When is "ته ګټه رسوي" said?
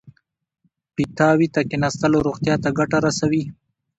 2.63-3.43